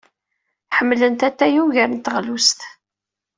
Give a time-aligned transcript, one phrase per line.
[0.77, 2.59] Ḥemmlent atay ugar n teɣlust.